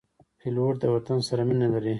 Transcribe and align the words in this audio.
پیلوټ 0.39 0.73
د 0.81 0.83
وطن 0.95 1.19
سره 1.27 1.41
مینه 1.47 1.67
لري. 1.73 1.89